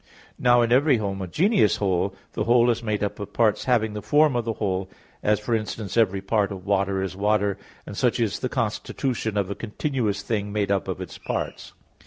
[0.39, 4.35] Now in every homogeneous whole, the whole is made up of parts having the form
[4.35, 4.89] of the whole;
[5.21, 9.51] as, for instance, every part of water is water; and such is the constitution of
[9.51, 11.73] a continuous thing made up of its parts.